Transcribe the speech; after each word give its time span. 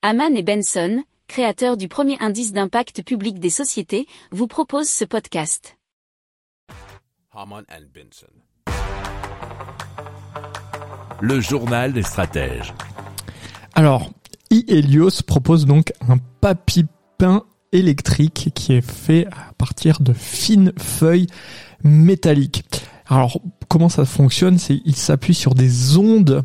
Haman 0.00 0.36
et 0.36 0.44
Benson, 0.44 1.02
créateurs 1.26 1.76
du 1.76 1.88
premier 1.88 2.16
indice 2.20 2.52
d'impact 2.52 3.02
public 3.02 3.40
des 3.40 3.50
sociétés, 3.50 4.06
vous 4.30 4.46
proposent 4.46 4.88
ce 4.88 5.04
podcast. 5.04 5.76
Haman 7.32 7.64
and 7.68 7.86
Benson. 7.92 8.28
Le 11.20 11.40
journal 11.40 11.92
des 11.92 12.04
stratèges. 12.04 12.72
Alors, 13.74 14.12
iHelios 14.52 15.24
propose 15.26 15.66
donc 15.66 15.92
un 16.08 16.18
papy 16.40 16.86
pain 17.18 17.42
électrique 17.72 18.52
qui 18.54 18.74
est 18.74 18.88
fait 18.88 19.26
à 19.26 19.52
partir 19.58 19.98
de 19.98 20.12
fines 20.12 20.72
feuilles 20.78 21.26
métalliques. 21.82 22.62
Alors, 23.08 23.40
comment 23.66 23.88
ça 23.88 24.04
fonctionne? 24.04 24.58
C'est 24.58 24.80
il 24.84 24.94
s'appuie 24.94 25.34
sur 25.34 25.54
des 25.56 25.96
ondes 25.96 26.44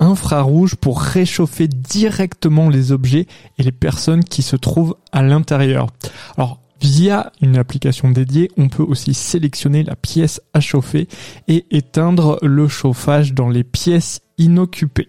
infrarouges 0.00 0.74
pour 0.76 1.00
réchauffer 1.00 1.68
directement 1.68 2.68
les 2.68 2.92
objets 2.92 3.26
et 3.58 3.62
les 3.62 3.72
personnes 3.72 4.24
qui 4.24 4.42
se 4.42 4.56
trouvent 4.56 4.96
à 5.12 5.22
l'intérieur. 5.22 5.88
Alors, 6.36 6.60
Via 6.80 7.32
une 7.40 7.56
application 7.56 8.10
dédiée, 8.10 8.50
on 8.58 8.68
peut 8.68 8.82
aussi 8.82 9.14
sélectionner 9.14 9.82
la 9.82 9.96
pièce 9.96 10.42
à 10.52 10.60
chauffer 10.60 11.08
et 11.48 11.64
éteindre 11.70 12.38
le 12.42 12.68
chauffage 12.68 13.32
dans 13.32 13.48
les 13.48 13.64
pièces 13.64 14.20
inoccupées. 14.36 15.08